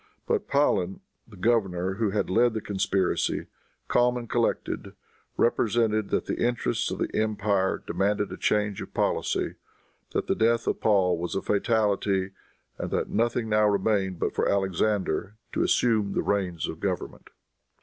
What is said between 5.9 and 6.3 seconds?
that